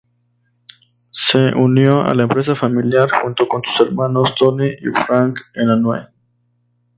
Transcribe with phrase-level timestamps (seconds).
[1.11, 6.07] Se unió a la empresa familiar, junto con sus hermanos Tony y Frank Unanue.